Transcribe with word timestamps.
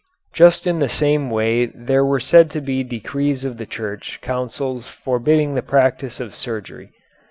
Just 0.33 0.65
in 0.65 0.79
the 0.79 0.89
same 0.89 1.29
way 1.29 1.67
there 1.67 2.03
were 2.03 2.19
said 2.19 2.49
to 2.49 2.59
be 2.59 2.83
decrees 2.83 3.43
of 3.45 3.57
the 3.57 3.67
Church 3.67 4.17
councils 4.19 4.87
forbidding 4.87 5.53
the 5.53 5.61
practice 5.61 6.19
of 6.19 6.33
surgery. 6.33 6.89